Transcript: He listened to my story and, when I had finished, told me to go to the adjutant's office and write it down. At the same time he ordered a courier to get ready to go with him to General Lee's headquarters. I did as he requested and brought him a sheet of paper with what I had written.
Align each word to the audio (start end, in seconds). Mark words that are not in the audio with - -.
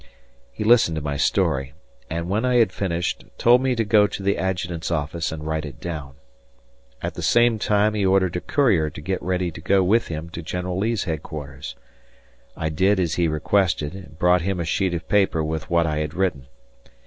He 0.51 0.63
listened 0.63 0.95
to 0.95 1.01
my 1.03 1.15
story 1.15 1.75
and, 2.09 2.27
when 2.27 2.43
I 2.43 2.55
had 2.55 2.71
finished, 2.71 3.23
told 3.37 3.61
me 3.61 3.75
to 3.75 3.83
go 3.85 4.07
to 4.07 4.23
the 4.23 4.35
adjutant's 4.35 4.89
office 4.89 5.31
and 5.31 5.45
write 5.45 5.63
it 5.63 5.79
down. 5.79 6.15
At 7.03 7.13
the 7.13 7.21
same 7.21 7.59
time 7.59 7.93
he 7.93 8.03
ordered 8.03 8.35
a 8.35 8.41
courier 8.41 8.89
to 8.89 8.99
get 8.99 9.21
ready 9.21 9.51
to 9.51 9.61
go 9.61 9.83
with 9.83 10.07
him 10.07 10.31
to 10.31 10.41
General 10.41 10.79
Lee's 10.79 11.03
headquarters. 11.03 11.75
I 12.57 12.69
did 12.69 12.99
as 12.99 13.13
he 13.13 13.27
requested 13.27 13.93
and 13.93 14.17
brought 14.17 14.41
him 14.41 14.59
a 14.59 14.65
sheet 14.65 14.95
of 14.95 15.07
paper 15.07 15.43
with 15.43 15.69
what 15.69 15.85
I 15.85 15.99
had 15.99 16.15
written. 16.15 16.47